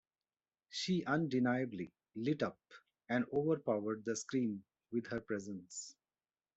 She 0.71 1.05
undeniably 1.05 1.93
lit 2.15 2.41
up 2.41 2.57
and 3.07 3.23
overpowered 3.31 4.03
the 4.03 4.15
screen 4.15 4.63
with 4.91 5.05
her 5.11 5.21
presence. 5.21 5.95